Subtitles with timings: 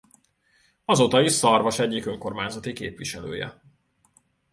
[0.85, 3.61] Azóta is Szarvas egyik önkormányzati képviselője.